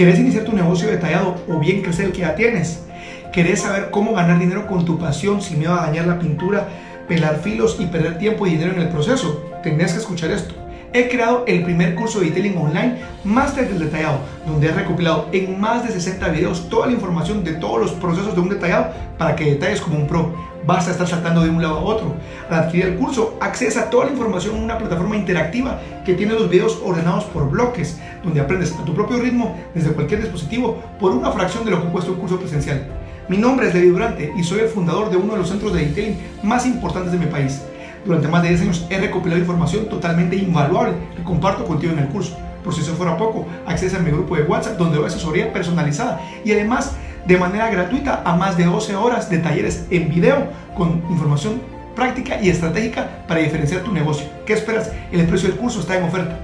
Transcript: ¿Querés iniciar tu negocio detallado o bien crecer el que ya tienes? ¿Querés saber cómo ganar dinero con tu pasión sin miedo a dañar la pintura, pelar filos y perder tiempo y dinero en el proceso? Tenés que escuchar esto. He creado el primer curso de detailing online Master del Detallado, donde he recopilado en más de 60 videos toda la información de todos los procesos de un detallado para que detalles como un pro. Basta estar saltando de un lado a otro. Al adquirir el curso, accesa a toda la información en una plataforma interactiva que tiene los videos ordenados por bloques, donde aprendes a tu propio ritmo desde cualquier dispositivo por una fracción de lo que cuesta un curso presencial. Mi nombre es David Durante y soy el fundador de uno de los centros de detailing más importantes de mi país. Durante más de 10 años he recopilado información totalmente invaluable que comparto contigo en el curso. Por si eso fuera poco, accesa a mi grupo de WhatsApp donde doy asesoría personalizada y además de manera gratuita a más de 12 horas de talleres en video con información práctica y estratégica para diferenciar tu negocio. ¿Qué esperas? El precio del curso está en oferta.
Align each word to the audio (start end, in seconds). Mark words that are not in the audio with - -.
¿Querés 0.00 0.18
iniciar 0.18 0.44
tu 0.44 0.54
negocio 0.54 0.88
detallado 0.88 1.36
o 1.46 1.58
bien 1.58 1.82
crecer 1.82 2.06
el 2.06 2.12
que 2.12 2.20
ya 2.20 2.34
tienes? 2.34 2.86
¿Querés 3.34 3.60
saber 3.60 3.90
cómo 3.90 4.14
ganar 4.14 4.38
dinero 4.38 4.66
con 4.66 4.86
tu 4.86 4.98
pasión 4.98 5.42
sin 5.42 5.58
miedo 5.58 5.74
a 5.74 5.84
dañar 5.84 6.06
la 6.06 6.18
pintura, 6.18 6.68
pelar 7.06 7.40
filos 7.40 7.76
y 7.78 7.84
perder 7.84 8.16
tiempo 8.16 8.46
y 8.46 8.52
dinero 8.52 8.72
en 8.72 8.80
el 8.80 8.88
proceso? 8.88 9.44
Tenés 9.62 9.92
que 9.92 9.98
escuchar 9.98 10.30
esto. 10.30 10.54
He 10.92 11.08
creado 11.08 11.44
el 11.46 11.62
primer 11.62 11.94
curso 11.94 12.18
de 12.18 12.26
detailing 12.26 12.58
online 12.58 12.96
Master 13.22 13.68
del 13.68 13.78
Detallado, 13.78 14.18
donde 14.44 14.66
he 14.66 14.72
recopilado 14.72 15.28
en 15.30 15.60
más 15.60 15.86
de 15.86 15.92
60 15.92 16.28
videos 16.30 16.68
toda 16.68 16.88
la 16.88 16.92
información 16.94 17.44
de 17.44 17.52
todos 17.52 17.80
los 17.80 17.92
procesos 17.92 18.34
de 18.34 18.40
un 18.40 18.48
detallado 18.48 18.92
para 19.16 19.36
que 19.36 19.52
detalles 19.52 19.80
como 19.80 19.98
un 19.98 20.08
pro. 20.08 20.34
Basta 20.66 20.90
estar 20.90 21.06
saltando 21.06 21.42
de 21.42 21.50
un 21.50 21.62
lado 21.62 21.78
a 21.78 21.82
otro. 21.84 22.16
Al 22.50 22.64
adquirir 22.64 22.86
el 22.86 22.96
curso, 22.96 23.38
accesa 23.40 23.82
a 23.82 23.90
toda 23.90 24.06
la 24.06 24.10
información 24.10 24.56
en 24.56 24.64
una 24.64 24.78
plataforma 24.78 25.16
interactiva 25.16 25.78
que 26.04 26.14
tiene 26.14 26.34
los 26.34 26.50
videos 26.50 26.80
ordenados 26.84 27.22
por 27.26 27.48
bloques, 27.48 28.00
donde 28.24 28.40
aprendes 28.40 28.72
a 28.72 28.84
tu 28.84 28.92
propio 28.92 29.20
ritmo 29.20 29.56
desde 29.72 29.92
cualquier 29.92 30.22
dispositivo 30.22 30.82
por 30.98 31.12
una 31.12 31.30
fracción 31.30 31.64
de 31.64 31.70
lo 31.70 31.84
que 31.84 31.92
cuesta 31.92 32.10
un 32.10 32.18
curso 32.18 32.40
presencial. 32.40 32.84
Mi 33.28 33.38
nombre 33.38 33.68
es 33.68 33.74
David 33.74 33.92
Durante 33.92 34.32
y 34.36 34.42
soy 34.42 34.58
el 34.58 34.68
fundador 34.68 35.08
de 35.08 35.18
uno 35.18 35.34
de 35.34 35.38
los 35.38 35.48
centros 35.48 35.72
de 35.72 35.86
detailing 35.86 36.18
más 36.42 36.66
importantes 36.66 37.12
de 37.12 37.18
mi 37.18 37.26
país. 37.26 37.62
Durante 38.04 38.28
más 38.28 38.42
de 38.42 38.48
10 38.50 38.60
años 38.62 38.86
he 38.90 38.98
recopilado 38.98 39.40
información 39.40 39.88
totalmente 39.88 40.36
invaluable 40.36 40.94
que 41.16 41.22
comparto 41.22 41.64
contigo 41.64 41.92
en 41.92 42.00
el 42.00 42.08
curso. 42.08 42.36
Por 42.64 42.74
si 42.74 42.80
eso 42.80 42.94
fuera 42.94 43.16
poco, 43.16 43.46
accesa 43.66 43.98
a 43.98 44.00
mi 44.00 44.10
grupo 44.10 44.36
de 44.36 44.42
WhatsApp 44.42 44.78
donde 44.78 44.98
doy 44.98 45.06
asesoría 45.06 45.52
personalizada 45.52 46.20
y 46.44 46.52
además 46.52 46.96
de 47.26 47.38
manera 47.38 47.70
gratuita 47.70 48.22
a 48.24 48.36
más 48.36 48.56
de 48.56 48.64
12 48.64 48.94
horas 48.96 49.30
de 49.30 49.38
talleres 49.38 49.86
en 49.90 50.08
video 50.08 50.48
con 50.76 51.02
información 51.10 51.60
práctica 51.94 52.40
y 52.40 52.48
estratégica 52.48 53.24
para 53.26 53.40
diferenciar 53.40 53.82
tu 53.82 53.92
negocio. 53.92 54.26
¿Qué 54.46 54.54
esperas? 54.54 54.90
El 55.12 55.26
precio 55.26 55.48
del 55.48 55.58
curso 55.58 55.80
está 55.80 55.96
en 55.98 56.04
oferta. 56.04 56.38